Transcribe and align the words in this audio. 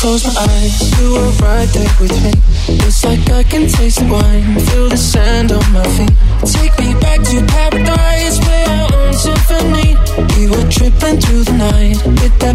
Close 0.00 0.24
my 0.24 0.32
eyes, 0.48 0.98
you 0.98 1.12
were 1.12 1.30
right 1.44 1.68
there 1.74 1.94
with 2.00 2.16
me. 2.24 2.32
It's 2.86 3.04
like 3.04 3.20
I 3.30 3.42
can 3.42 3.68
taste 3.68 3.98
the 4.00 4.08
wine, 4.08 4.58
feel 4.60 4.88
the 4.88 4.96
sand 4.96 5.52
on 5.52 5.72
my 5.72 5.84
feet. 5.96 6.16
Take 6.56 6.72
me 6.80 6.94
back 7.04 7.20
to 7.20 7.44
paradise, 7.44 8.38
play 8.40 8.64
our 8.64 8.88
own 8.96 9.12
symphony. 9.12 9.90
We 10.36 10.48
were 10.48 10.66
tripping 10.72 11.20
through 11.20 11.44
the 11.44 11.52
night 11.52 12.00
with 12.22 12.34
that 12.40 12.49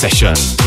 Session. 0.00 0.59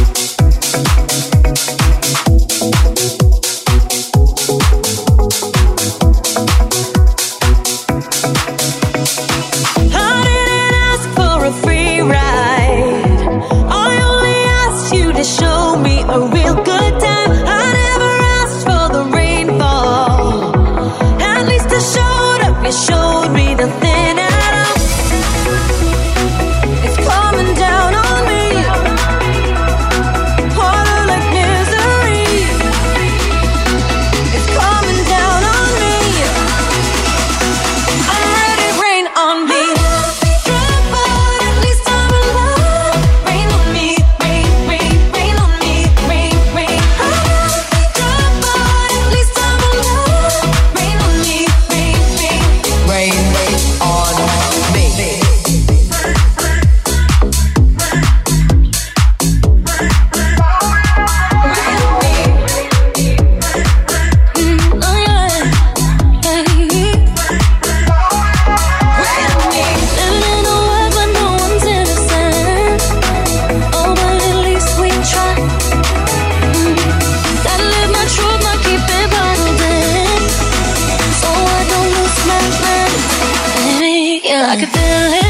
I 84.54 84.56
could 84.56 84.70
feel 84.70 85.14
it. 85.18 85.23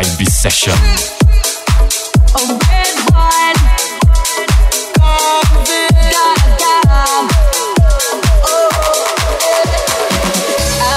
Vibe 0.00 0.26
Session. 0.26 0.72
I've 0.72 0.80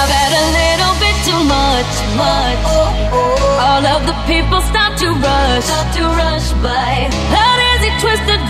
had 0.08 0.32
a 0.32 0.46
little 0.58 0.94
bit 1.04 1.16
too 1.28 1.42
much, 1.44 1.92
much 2.16 2.64
All 3.60 3.84
of 3.84 4.06
the 4.06 4.16
people 4.26 4.60
to 5.00 5.08
rush, 5.12 5.68
to 5.96 6.02
rush 6.20 6.48
by. 6.64 7.10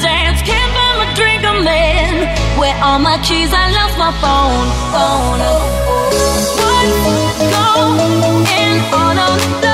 Dance? 0.02 0.40
Can't 0.42 0.72
my 0.74 1.14
drink, 1.16 1.44
I'm 1.44 1.66
in. 1.66 2.28
Where 2.58 2.76
all 2.82 3.00
my 3.00 3.18
keys? 3.26 3.52
I 3.52 3.70
lost 3.72 3.98
my 3.98 4.12
phone, 4.22 4.68
phone. 4.94 5.40
What 6.60 6.86
go 7.54 7.66
in 8.60 8.94
on 8.94 9.73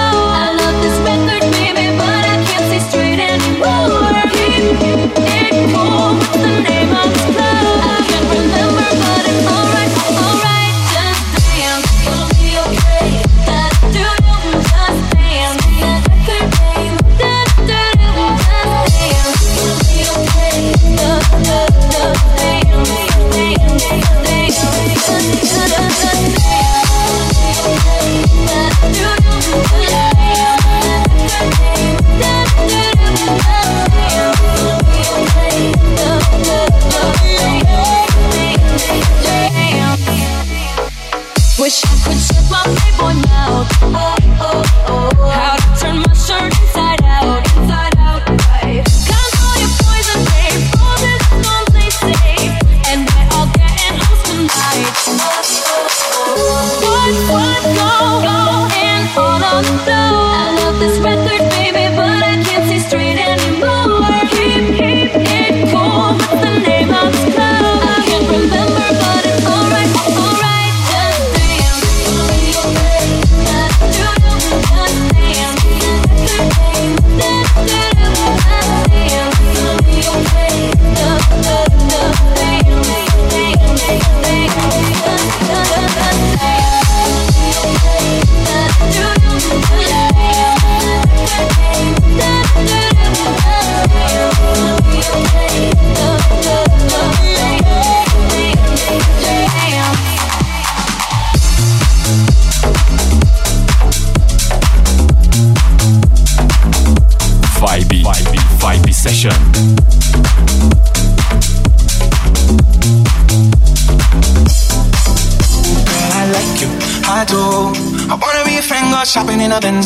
Oh, 42.72 42.76
oh, 43.02 43.69
oh. 43.82 44.19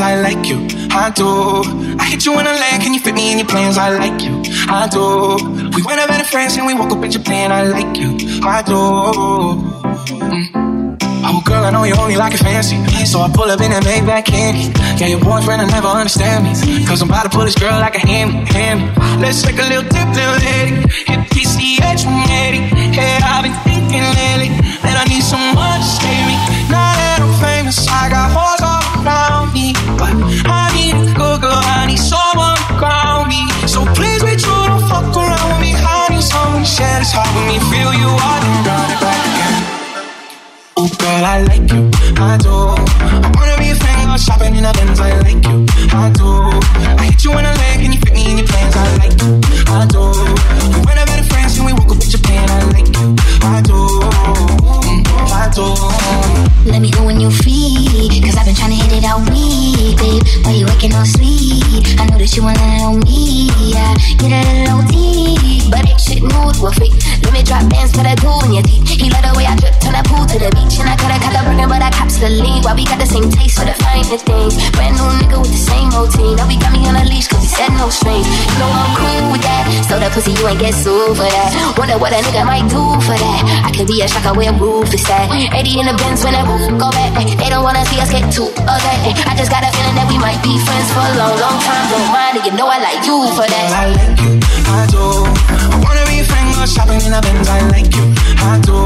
In. 0.01 0.05
I 0.05 0.21
like 0.21 0.47
you, 0.49 0.67
I 0.91 1.11
do. 1.11 1.97
I 1.99 2.05
hit 2.05 2.25
you 2.25 2.33
in 2.39 2.47
a 2.47 2.53
land, 2.53 2.83
can 2.83 2.95
you 2.95 3.01
fit 3.01 3.15
me 3.15 3.33
in 3.33 3.39
your 3.39 3.47
plans? 3.47 3.79
I 3.79 3.91
like 3.91 4.23
you, 4.23 4.43
I 4.69 4.89
do. 4.89 5.37
We 5.77 5.83
went 5.83 6.01
out 6.01 6.09
better 6.09 6.25
France 6.25 6.57
and 6.57 6.67
we 6.67 6.75
woke 6.75 6.93
up 6.93 7.05
in 7.05 7.11
Japan. 7.11 7.53
I 7.53 7.65
like 7.65 7.97
you, 7.97 8.17
I 8.43 8.63
do. 8.63 8.79
Mm. 10.19 10.99
Oh, 11.27 11.41
girl, 11.41 11.65
I 11.65 11.71
know 11.71 11.85
you 11.85 11.95
only 11.97 12.17
like 12.17 12.35
it 12.35 12.41
fancy. 12.41 12.77
So 13.07 13.21
I 13.21 13.31
pull 13.33 13.49
up 13.49 13.61
in 13.61 13.71
that 13.71 13.83
Maybach 13.85 14.27
candy. 14.27 14.69
Yeah, 15.01 15.09
your 15.09 15.21
boyfriend 15.21 15.63
will 15.63 15.73
never 15.73 15.89
understand 15.89 16.45
me. 16.45 16.53
Cause 16.85 17.01
I'm 17.01 17.09
about 17.09 17.25
to 17.25 17.31
pull 17.31 17.45
this 17.45 17.55
girl 17.55 17.81
like 17.81 17.95
a 17.97 18.05
hand, 18.07 18.49
hand. 18.49 18.93
Let's 19.21 19.43
take 19.43 19.57
a 19.57 19.65
little 19.65 19.89
dip, 19.89 20.09
little 20.13 20.39
lady. 20.45 20.85
Hit 21.09 21.21
PCH 21.33 22.05
180. 22.05 22.93
Yeah, 22.93 23.25
I've 23.25 23.41
been 23.41 23.57
thinking 23.65 24.05
lately 24.05 24.53
that 24.85 25.01
I 25.01 25.05
need 25.09 25.25
someone 25.25 25.81
to 25.81 25.89
save 25.97 26.25
me. 26.29 26.37
Now 26.69 26.93
that 26.93 27.25
I'm 27.25 27.33
famous, 27.41 27.89
I 27.89 28.13
got 28.13 28.29
to 36.85 36.99
this 37.01 37.13
heart 37.13 37.29
with 37.35 37.47
me. 37.49 37.57
Feel 37.73 37.93
you 37.95 38.09
all 38.09 38.43
and 38.45 38.67
run 38.67 38.91
back 39.01 39.21
again. 39.31 39.55
Oh 40.77 40.89
girl, 40.99 41.25
I 41.25 41.37
like 41.49 41.67
you, 41.71 41.91
I 42.19 42.37
do. 42.37 42.55
I 43.25 43.29
wanna 43.35 43.57
be 43.59 43.71
a 43.71 43.77
fan, 43.77 44.09
go 44.09 44.17
shopping 44.17 44.57
in 44.57 44.65
a 44.65 44.73
Benz. 44.73 45.01
I 45.01 45.17
like 45.23 45.43
you, 45.47 45.65
I 45.95 46.11
do. 46.11 46.29
I 47.01 47.05
hit 47.11 47.25
you 47.25 47.33
in 47.39 47.45
a 47.47 47.55
leg, 47.63 47.79
and 47.85 47.95
you 47.95 48.01
fit 48.01 48.13
me 48.13 48.31
in 48.31 48.39
your 48.39 48.49
plans. 48.49 48.75
I 48.77 48.85
like 48.99 49.17
you, 49.23 49.41
I 49.71 49.87
do. 49.87 50.03
We 50.75 50.81
went 50.85 50.99
out 50.99 51.07
better 51.07 51.27
friends, 51.31 51.57
and 51.59 51.67
we 51.67 51.73
woke 51.73 51.91
up 51.95 52.03
in 52.03 52.11
Japan. 52.11 52.45
I 52.51 52.59
like 52.75 52.91
you, 52.99 53.15
I 53.43 53.63
do, 53.63 53.79
I 55.31 55.47
do. 55.55 55.67
Let 56.71 56.81
me 56.81 56.91
know 56.91 57.05
when 57.05 57.21
you're 57.21 57.31
free. 57.31 58.09
Cause 58.25 58.37
I've 58.37 58.47
been 58.47 58.57
trying 58.57 58.75
to 58.75 58.81
hit 58.83 58.99
it 58.99 59.05
out 59.05 59.21
weak, 59.31 59.97
babe. 60.01 60.23
Why 60.43 60.53
you 60.59 60.67
working 60.67 60.93
all 60.95 61.05
sweet? 61.07 62.01
I 62.01 62.07
know 62.09 62.19
that 62.19 62.35
you 62.35 62.43
wanna 62.43 62.67
know 62.79 62.99
me. 63.05 63.53
Yeah, 63.71 63.95
get 64.19 64.33
mood 66.65 66.75
freak. 66.75 66.93
Let 67.23 67.33
me 67.33 67.43
drop 67.43 67.69
bands, 67.69 67.93
put 67.93 68.07
a 68.07 68.17
tool 68.17 68.41
in 68.45 68.53
your 68.53 68.63
teeth. 68.63 68.89
He 68.89 69.11
love 69.11 69.23
the 69.23 69.35
way 69.37 69.44
lead. 72.31 72.65
Why 72.65 72.75
we 72.75 72.85
got 72.85 72.99
the 73.01 73.07
same 73.07 73.31
taste 73.31 73.59
for 73.59 73.67
the 73.67 73.75
finer 73.85 74.19
things. 74.19 74.55
Brand 74.73 74.97
new 74.97 75.09
nigga 75.21 75.39
with 75.41 75.53
the 75.53 75.61
same 75.61 75.91
routine. 75.93 76.37
Now 76.37 76.47
we 76.49 76.57
got 76.57 76.73
me 76.73 76.87
on 76.89 76.97
a 76.97 77.05
leash, 77.05 77.29
cause 77.29 77.43
he 77.43 77.51
said 77.51 77.71
no 77.77 77.89
strings. 77.89 78.27
You 78.27 78.57
know 78.61 78.71
I'm 78.71 78.93
cool 78.97 79.33
with 79.33 79.43
that. 79.43 79.65
So 79.89 79.99
the 79.99 80.09
pussy, 80.11 80.33
you 80.33 80.45
ain't 80.49 80.61
get 80.61 80.75
sued 80.75 81.17
for 81.17 81.29
that. 81.29 81.51
Wonder 81.79 81.99
what 81.99 82.13
a 82.13 82.21
nigga 82.21 82.45
might 82.45 82.67
do 82.69 82.83
for 83.05 83.17
that. 83.17 83.41
I 83.65 83.71
could 83.75 83.87
be 83.87 84.01
a 84.03 84.09
shocker 84.09 84.33
where 84.37 84.53
roof 84.53 84.93
is 84.95 85.05
at. 85.11 85.29
80 85.33 85.81
in 85.81 85.87
the 85.87 85.95
Benz 86.01 86.25
when 86.25 86.35
that 86.35 86.47
roof 86.49 86.69
go 86.81 86.91
back. 86.91 87.13
They 87.15 87.49
don't 87.51 87.65
wanna 87.65 87.85
see 87.87 88.01
us 88.01 88.11
get 88.11 88.27
too 88.33 88.49
ugly. 88.65 89.13
I 89.29 89.33
just 89.37 89.51
got 89.51 89.63
a 89.65 89.71
feeling 89.75 89.97
that 89.99 90.07
we 90.09 90.19
might 90.19 90.41
be 90.43 90.57
friends 90.65 90.89
for 90.95 91.05
a 91.05 91.13
long, 91.19 91.35
long 91.39 91.59
time. 91.63 91.85
Don't 91.93 92.09
mind 92.13 92.41
it, 92.41 92.45
you 92.47 92.53
know 92.57 92.69
I 92.69 92.79
like 92.81 93.03
you 93.05 93.17
for 93.37 93.47
that. 93.47 93.69
I 93.75 93.85
like 93.93 94.17
you, 94.23 94.41
I 94.71 94.83
do. 94.89 95.05
I 95.73 95.77
wanna 95.83 96.05
be 96.09 96.21
a 96.21 96.25
friend, 96.25 96.47
go 96.57 96.65
shopping 96.67 97.01
in 97.05 97.13
a 97.13 97.21
Benz. 97.21 97.49
I 97.49 97.61
like 97.69 97.91
you, 97.95 98.07
I 98.41 98.59
do. 98.65 98.77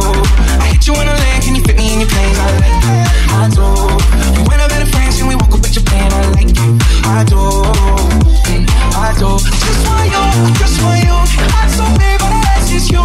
I 0.59 0.75
hit 0.75 0.87
you 0.87 0.95
in 0.99 1.07
a 1.09 1.15
leg, 1.15 1.43
can 1.43 1.55
you 1.55 1.63
fit 1.63 1.77
me 1.77 1.95
in 1.95 2.01
your 2.03 2.11
plans? 2.11 2.39
I 2.39 2.49
like 2.59 2.79
you, 2.85 3.28
I 3.31 3.49
do. 3.53 3.67
We 4.37 4.43
went 4.49 4.61
out 4.63 4.71
better 4.71 4.87
friends 4.87 5.21
and 5.21 5.29
we 5.29 5.35
woke 5.37 5.55
up. 5.55 5.65
I 5.65 6.29
like 6.35 6.53
you, 6.57 6.79
I 7.05 7.25
do. 7.25 7.41
Mm, 8.49 8.65
I 8.97 9.13
do. 9.19 9.39
Just 9.39 9.83
you, 10.09 10.25
just 10.59 10.77
you. 11.05 11.17
I'm 11.57 11.69
so 11.71 11.85
but. 12.21 12.39
Just 12.69 12.91
you, 12.93 13.03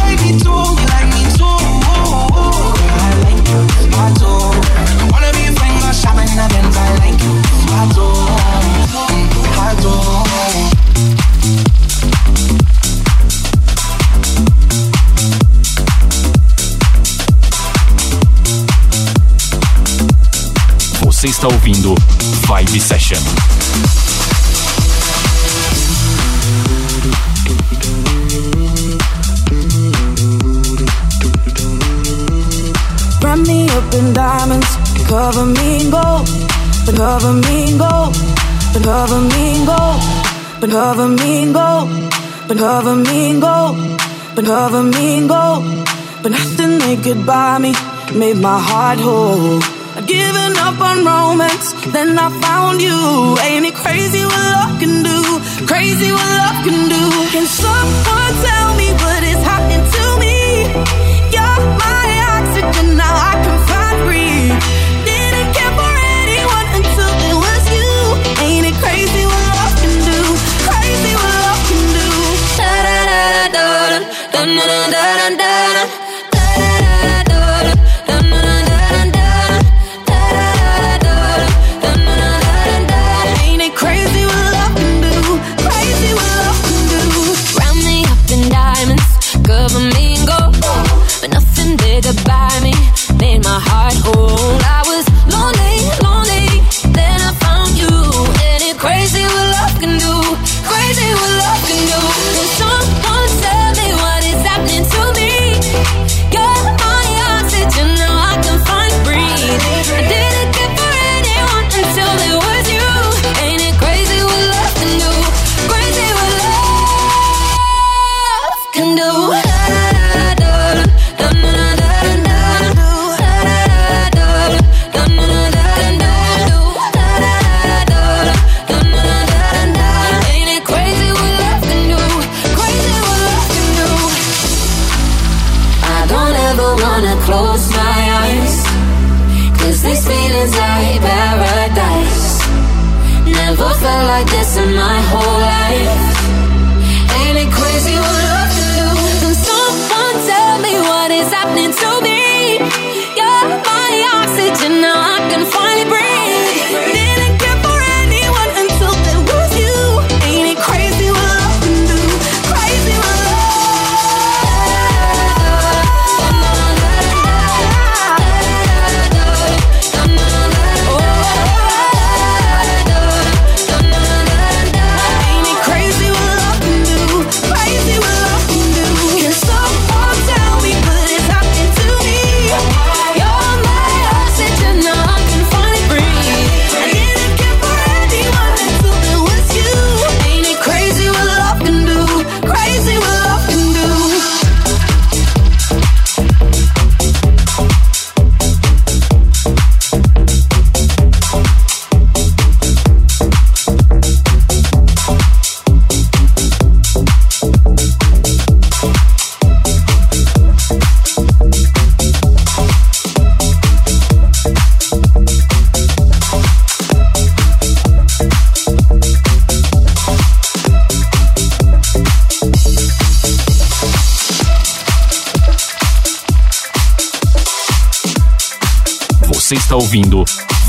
baby, 0.00 0.38
too. 0.40 0.50
You 0.50 0.86
like 0.92 1.08
me 1.12 1.24
too. 1.36 1.46
I 1.46 3.12
like 3.24 3.42
you, 3.48 3.60
I 3.92 4.08
do. 4.18 4.30
I 4.30 5.08
wanna 5.12 5.30
be 5.32 5.44
a 5.48 5.92
shopping 5.94 6.28
in 6.28 6.38
Benz. 6.48 6.76
I 6.76 6.96
like 7.00 7.20
you, 7.22 7.34
I 7.70 7.88
do. 7.94 8.06
Mm, 9.08 9.28
I 9.58 9.74
do. 10.26 10.31
Você 21.22 21.28
está 21.28 21.46
ouvindo 21.46 21.94
Vibe 22.48 22.80
Session. 22.80 23.16
Wrap 33.22 33.38
me 33.38 33.68
up 33.70 33.94
in 33.94 34.12
diamonds, 34.12 34.66
cover 35.08 35.44
me 35.44 35.84
in 35.84 35.90
gold, 35.90 36.28
cover 36.96 37.32
me 37.34 37.68
in 37.68 37.78
gold, 37.78 38.16
cover 38.82 39.20
me 39.20 39.58
in 39.58 39.64
gold, 39.64 40.00
cover 40.72 41.08
me 41.08 41.42
in 41.44 41.52
gold, 41.52 41.88
cover 42.48 42.96
me 42.96 43.30
in 43.30 43.38
gold, 43.38 43.76
cover 44.44 44.82
me 44.82 45.18
in 45.18 45.28
gold, 45.28 45.62
but 46.20 46.32
nothing 46.32 46.78
they 46.80 46.96
could 46.96 47.24
buy 47.24 47.58
me 47.60 47.72
made 48.12 48.38
my 48.38 48.58
heart 48.58 48.98
whole. 48.98 49.81
Up 50.72 50.80
on 50.80 51.04
romance, 51.04 51.72
then 51.92 52.18
I 52.18 52.30
found 52.40 52.80
you. 52.80 53.36
Ain't 53.44 53.66
it 53.66 53.74
crazy 53.74 54.24
what 54.24 54.44
love 54.56 54.80
can 54.80 55.02
do? 55.02 55.20
Crazy 55.66 56.10
what 56.10 56.28
love 56.40 56.64
can 56.64 56.88
do. 56.88 57.02
Can 57.34 57.44
someone 57.44 58.32
tell 58.46 58.70
me 58.80 58.88
what 59.04 59.21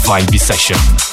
Vibe 0.05 0.38
Session. 0.38 1.12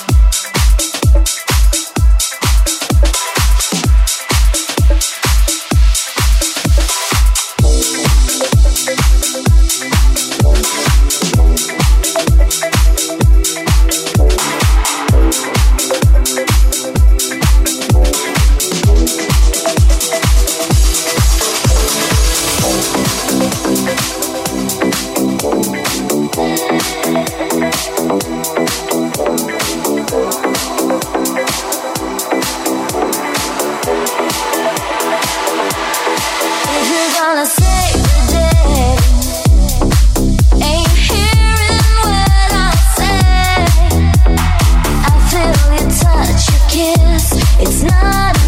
touch, 45.99 46.49
your 46.51 46.69
kiss, 46.69 47.33
it's 47.59 47.83
not 47.83 48.40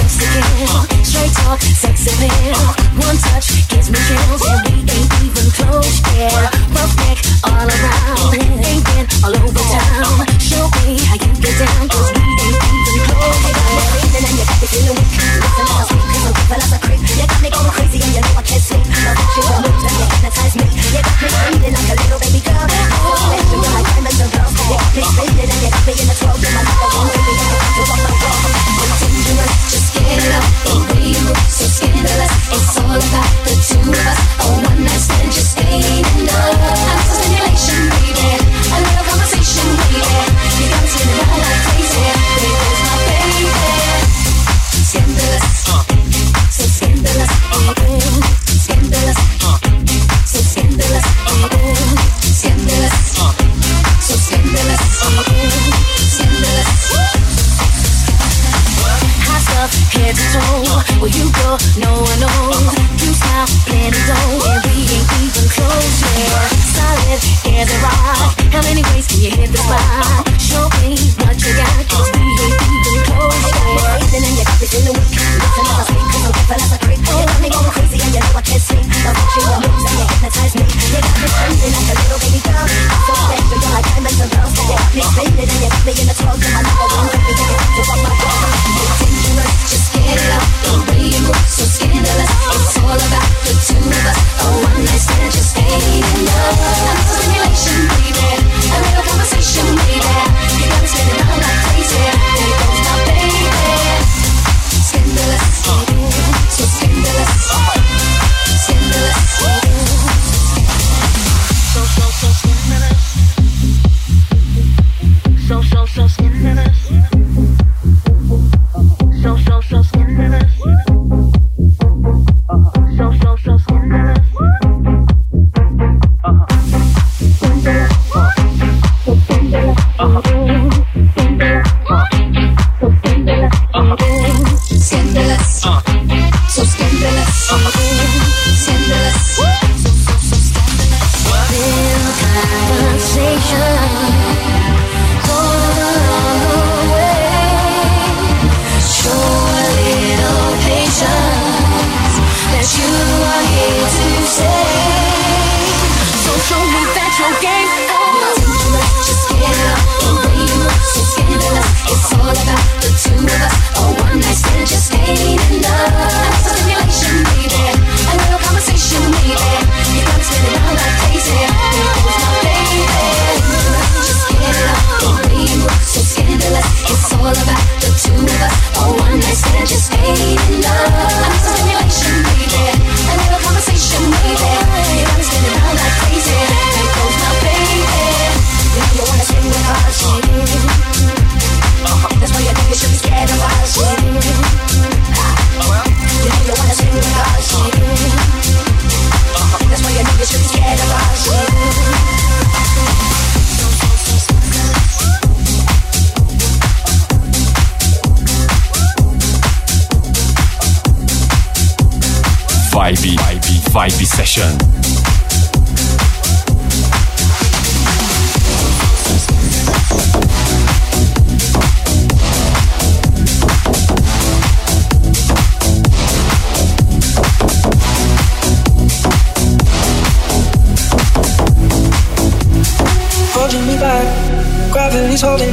straight 0.00 1.32
talk, 1.44 1.60
sex 1.60 2.06
appeal. 2.06 2.56
One 2.96 3.16
touch 3.16 3.68
gives 3.68 3.90
me 3.90 3.98
chills, 4.08 4.40
we 4.40 4.72
ain't 4.72 5.14
even 5.24 5.50
close 5.52 6.00
yet. 6.16 6.32
Rough 6.72 6.96
neck 6.96 7.18
all 7.44 7.68
around, 7.68 8.34
ain't 8.64 8.84
been 8.84 9.06
all 9.24 9.36
over 9.36 9.58
town. 9.58 10.26
Show 10.38 10.68
me 10.86 10.98
how 11.04 11.14
you 11.14 11.40
get 11.40 11.58
down. 11.58 11.71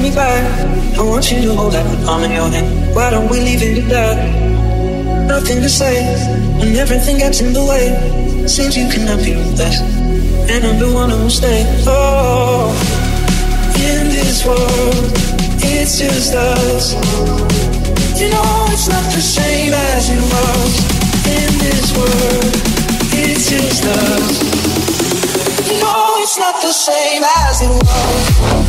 me 0.10 0.16
back. 0.16 0.98
I 0.98 1.02
want 1.02 1.32
you 1.32 1.42
to 1.42 1.54
hold 1.56 1.74
that 1.74 1.86
arm 2.08 2.24
in 2.24 2.32
your 2.32 2.50
hand. 2.50 2.96
Why 2.96 3.10
don't 3.10 3.30
we 3.30 3.40
leave 3.40 3.62
it 3.62 3.84
at 3.84 3.90
that? 3.90 5.28
Nothing 5.28 5.62
to 5.62 5.70
say 5.70 5.96
when 6.58 6.76
everything 6.76 7.18
gets 7.18 7.42
in 7.42 7.54
the 7.54 7.64
way. 7.64 7.86
Seems 8.48 8.76
you 8.78 8.88
cannot 8.90 9.20
be 9.24 9.36
with 9.36 9.60
us, 9.60 9.82
and 10.50 10.66
I'm 10.66 10.80
the 10.80 10.92
one 10.92 11.10
who'll 11.10 11.30
stay. 11.30 11.64
Oh, 11.86 12.74
in 13.76 14.10
this 14.10 14.46
world, 14.46 15.12
it's 15.62 16.00
just 16.00 16.34
us. 16.34 16.94
You 18.20 18.30
know 18.30 18.66
it's 18.74 18.90
not 18.90 19.06
the 19.14 19.22
same 19.22 19.74
as 19.74 20.10
it 20.10 20.24
was. 20.34 20.72
In 21.38 21.52
this 21.66 21.88
world, 21.98 22.54
it's 23.22 23.50
just 23.50 23.86
us. 23.86 24.36
You 25.68 25.80
know 25.82 26.16
it's 26.24 26.38
not 26.38 26.56
the 26.62 26.74
same 26.74 27.24
as 27.24 27.62
it 27.62 27.70
was. 27.70 28.69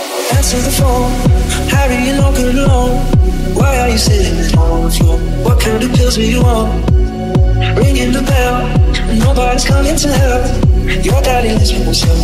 answer 0.37 0.57
the 0.57 0.71
phone. 0.71 1.11
How 1.69 1.87
do 1.87 1.95
you 1.95 2.13
not 2.15 2.35
get 2.35 2.55
along? 2.55 2.91
Why 3.55 3.79
are 3.79 3.89
you 3.89 3.97
sitting 3.97 4.57
on 4.57 4.83
the 4.85 4.91
floor? 4.91 5.17
What 5.45 5.59
kind 5.59 5.83
of 5.83 5.91
pills 5.93 6.17
were 6.17 6.23
you 6.23 6.41
on? 6.41 6.67
Ringing 7.75 8.11
the 8.11 8.23
bell, 8.23 8.67
nobody's 9.19 9.65
coming 9.65 9.95
to 9.95 10.07
help. 10.07 10.43
Your 11.05 11.21
daddy 11.21 11.49
lives 11.49 11.71
with 11.73 11.85
himself. 11.85 12.19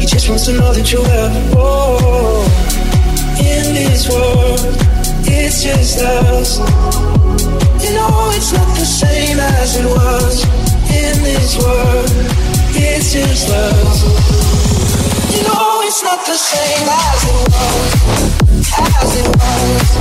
He 0.00 0.06
just 0.06 0.28
wants 0.28 0.46
to 0.46 0.52
know 0.52 0.72
that 0.72 0.90
you're 0.92 1.02
well. 1.02 1.30
Oh, 1.56 2.46
in 3.38 3.74
this 3.74 4.08
world, 4.08 4.60
it's 5.26 5.62
just 5.62 6.02
us. 6.02 6.58
You 7.82 7.94
know 7.94 8.30
it's 8.36 8.52
not 8.52 8.68
the 8.76 8.84
same 8.84 9.38
as 9.38 9.76
it 9.76 9.86
was. 9.86 10.44
In 11.02 11.22
this 11.22 11.56
world, 11.58 12.10
it's 12.74 13.12
just 13.12 13.50
us 13.50 14.55
know 15.42 15.80
it's 15.82 16.02
not 16.02 16.24
the 16.26 16.36
same 16.36 16.88
as 16.88 17.24
it 17.24 17.48
was, 17.52 18.72
as 18.78 19.16
it 19.20 19.36
was. 19.36 19.95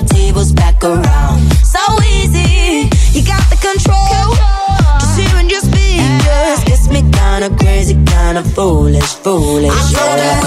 my 0.00 0.06
tables 0.08 0.52
back 0.52 0.82
around. 0.84 1.40
So 1.64 1.80
easy, 2.04 2.90
you 3.16 3.24
got 3.24 3.44
the 3.48 3.56
control. 3.56 3.96
control. 4.12 4.98
Just 5.00 5.18
hearing 5.18 5.48
your 5.48 5.60
speakers 5.60 6.60
gets 6.68 6.88
me 6.88 7.00
kinda 7.18 7.48
crazy, 7.56 7.94
kinda 8.04 8.42
foolish, 8.56 9.14
foolish. 9.24 9.72
I 9.72 9.92
know 9.96 10.10
that 10.20 10.45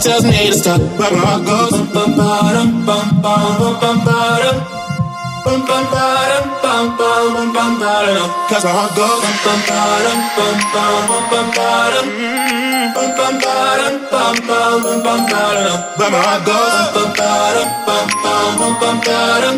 tells 0.00 0.24
me 0.24 0.50
to 0.50 0.54
stop, 0.54 0.80
but 0.98 1.12
my 1.12 1.18
heart 1.18 1.46
goes 1.46 1.72
bum 1.94 2.16
bum 2.16 2.84
bum 2.84 3.06
bum 3.22 3.44
bum 3.58 3.76
bum 3.80 3.96
bum 4.04 4.26
bum 5.44 5.60
bum 5.66 5.84
bum 5.86 6.86
bum 6.96 6.96
bum 6.98 7.52
bum 7.54 7.72
bum 7.80 8.30
Cause 8.50 8.64
my 8.64 8.72
heart 8.76 8.92
goes 8.96 9.20
bum 9.44 9.58
bum 9.64 9.86
bum 9.96 10.36
bum 10.36 10.56
bum 10.68 11.22
bum 11.30 11.46
bum 11.46 11.78
bum 12.94 13.14
bum 13.16 13.64
bum 14.10 14.34
bum 14.48 14.74
bum 14.84 14.98
bum 15.04 15.20
bum 15.30 15.56
But 15.98 16.08
my 16.12 16.18
heart 16.20 16.42
goes 16.44 16.86
bum 16.94 17.08
bum 17.86 18.06
bum 18.22 18.50
bum 18.58 18.72
bum 18.80 18.96
bum 19.06 19.56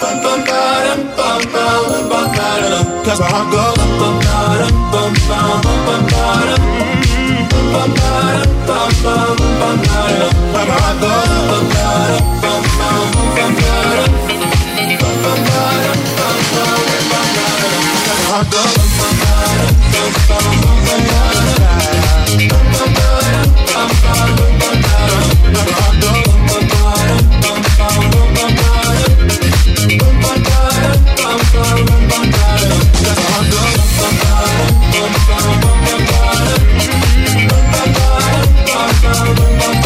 Bum 0.00 0.14
bum 0.22 0.38
bum 0.48 0.98
bum 1.16 1.40
bum 1.52 1.80
bum 1.84 2.08
bum 2.10 2.26
Cause 3.04 3.20
my 3.20 3.28
heart 3.28 3.48
goes 3.52 3.76
bum 4.00 4.14
bum 4.20 4.48
bum 4.92 5.12
bum 5.28 5.58
bum 5.62 5.76
bum 5.86 6.00
bum 6.08 7.51
that's 33.02 33.41
love. 39.12 39.81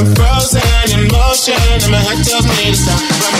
I'm 0.00 0.14
frozen 0.14 0.62
in 0.98 1.08
motion, 1.12 1.52
and 1.68 1.90
my 1.92 1.98
heart 2.00 2.24
tells 2.24 2.46
me 2.46 2.70
to 2.70 2.74
stop. 2.74 3.39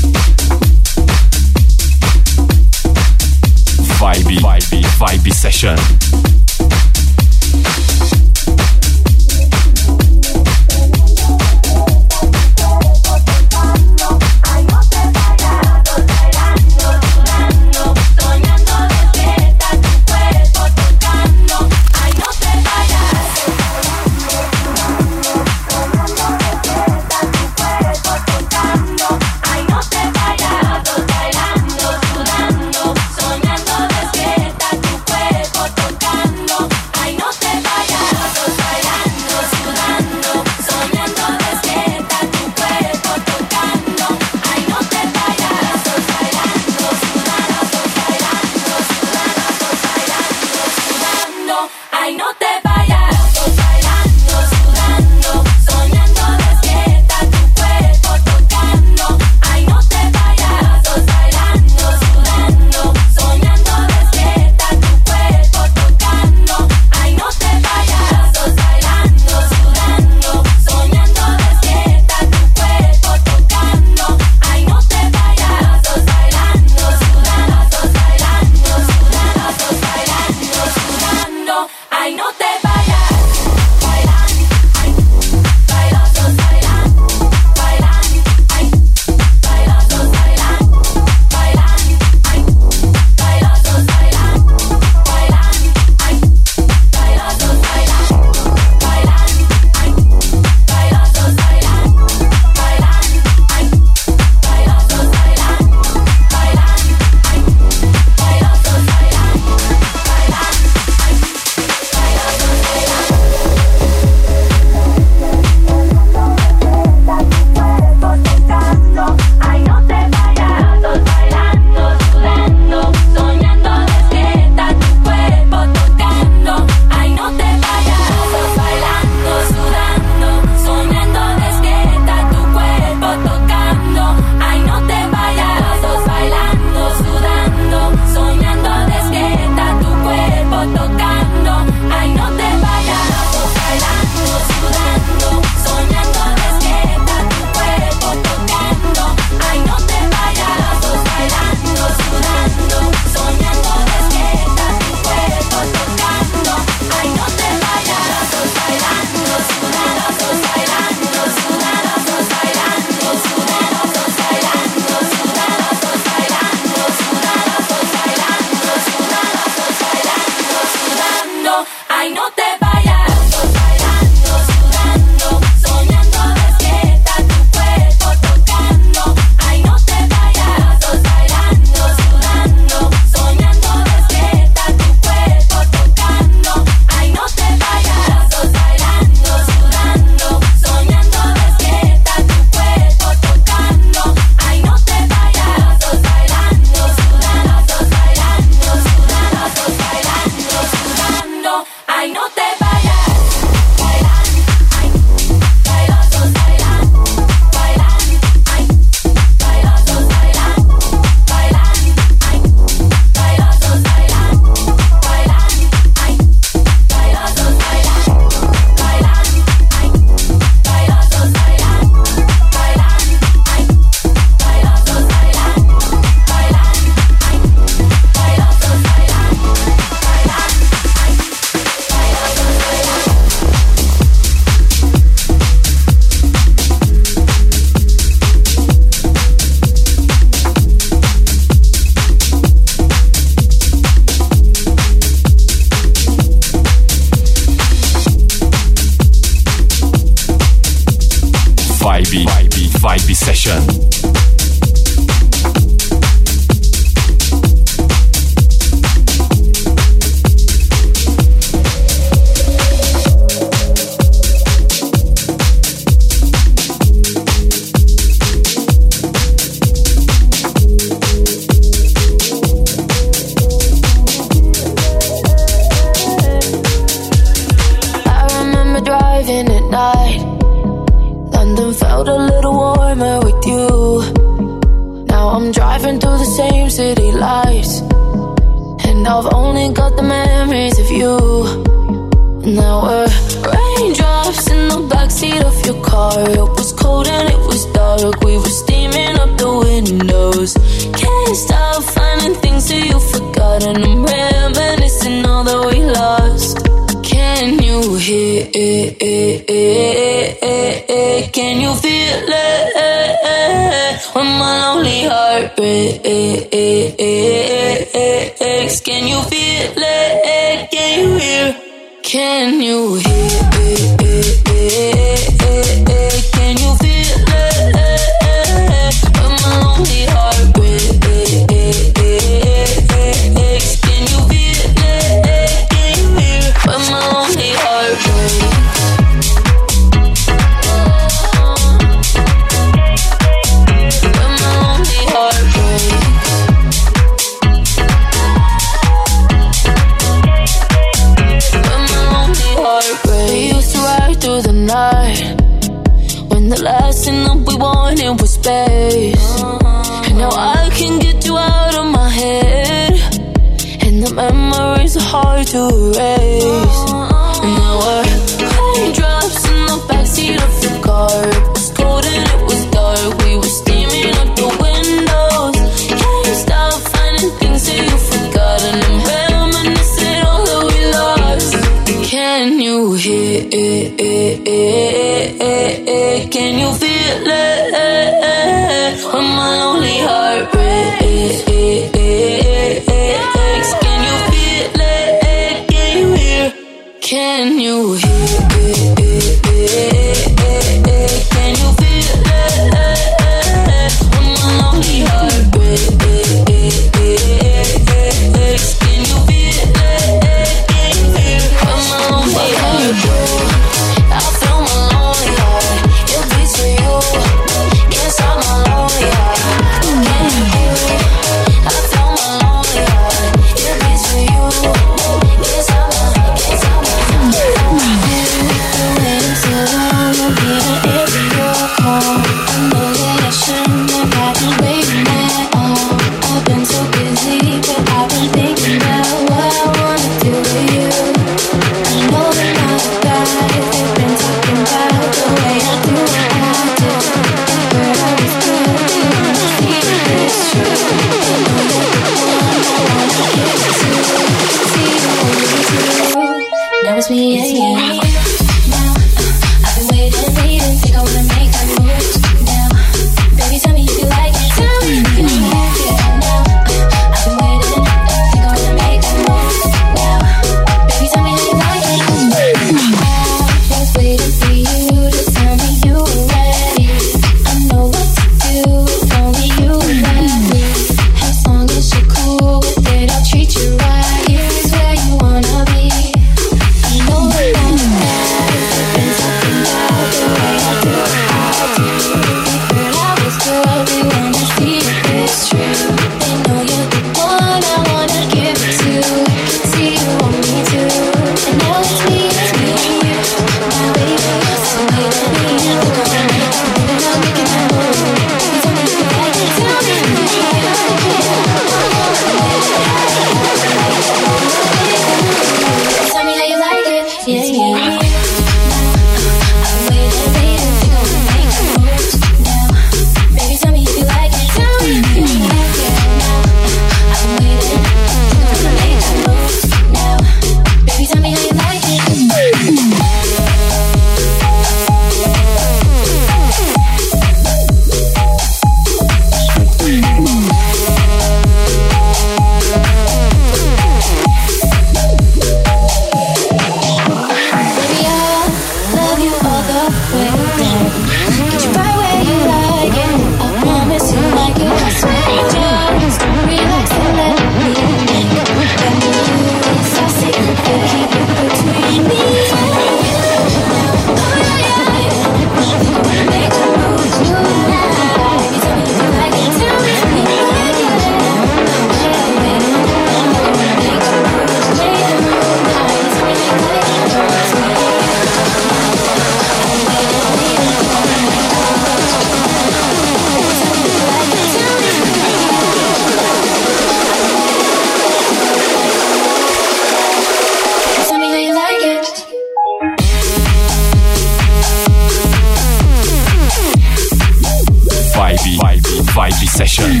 vibey 599.02 599.46
session. 599.46 600.00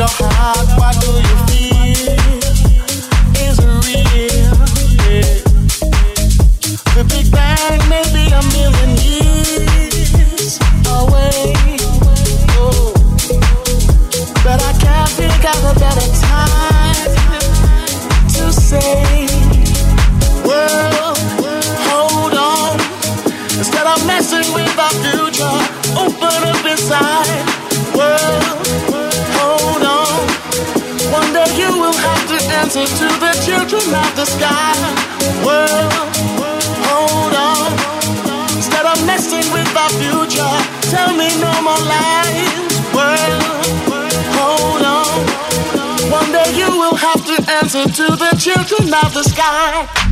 up 0.00 0.18
your 0.18 0.28
heart, 0.32 0.68
what 0.78 0.98
do 1.00 1.10
you 1.10 1.46
feel? 1.46 1.71
answer 32.74 32.96
to 32.96 33.20
the 33.20 33.32
children 33.44 33.94
of 33.94 34.16
the 34.16 34.24
sky. 34.24 34.72
World, 35.44 35.92
hold 36.88 37.34
on. 37.34 37.72
Instead 38.56 38.86
of 38.86 39.06
messing 39.06 39.44
with 39.52 39.68
our 39.76 39.90
future, 40.00 40.56
tell 40.88 41.12
me 41.14 41.28
no 41.38 41.52
more 41.60 41.84
lies. 41.84 42.72
World, 42.96 43.42
hold 44.38 44.82
on. 44.82 45.20
One 46.10 46.32
day 46.32 46.56
you 46.56 46.70
will 46.78 46.96
have 46.96 47.22
to 47.26 47.52
answer 47.52 47.84
to 47.84 48.16
the 48.16 48.32
children 48.38 48.94
of 49.04 49.12
the 49.12 49.24
sky. 49.24 50.11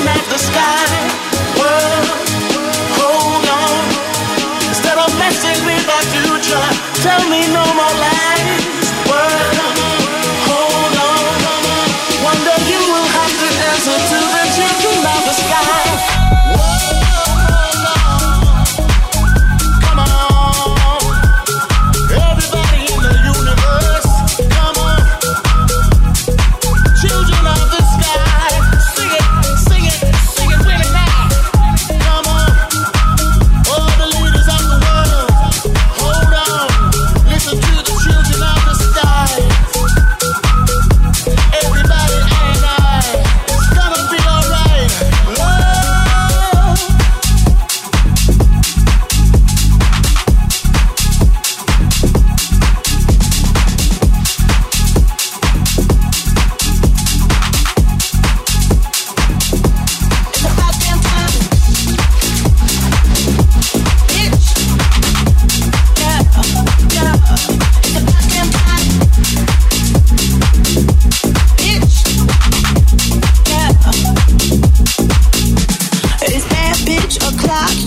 left 0.00 0.28
the 0.30 0.38
sky. 0.38 1.31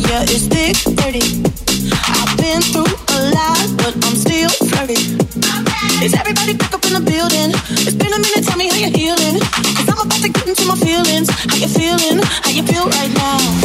Yeah, 0.07 0.23
it's 0.23 0.47
big 0.47 0.75
dirty. 0.95 1.25
I've 1.91 2.37
been 2.37 2.61
through 2.61 2.85
a 2.85 3.19
lot, 3.33 3.65
but 3.77 3.93
I'm 4.05 4.15
still 4.15 4.49
flirty. 4.69 4.99
Is 6.03 6.13
everybody 6.13 6.53
back 6.53 6.73
up 6.73 6.85
in 6.85 6.93
the 6.93 7.01
building? 7.01 7.51
It's 7.85 7.95
been 7.95 8.13
a 8.13 8.19
minute, 8.19 8.43
tell 8.45 8.57
me 8.57 8.67
how 8.69 8.77
you're 8.77 8.95
healing. 8.95 9.39
Cause 9.41 9.89
I'm 9.89 9.99
about 10.05 10.21
to 10.21 10.29
get 10.29 10.47
into 10.47 10.65
my 10.65 10.75
feelings. 10.75 11.29
How 11.29 11.55
you 11.55 11.67
feeling? 11.67 12.21
How 12.23 12.51
you 12.51 12.63
feel 12.63 12.85
right 12.85 13.13
now? 13.15 13.64